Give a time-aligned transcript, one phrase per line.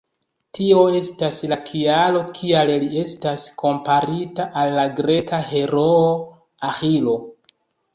[0.57, 6.05] Tio estas la kialo kial li estas komparita al la greka heroo
[6.75, 7.21] Aĥilo.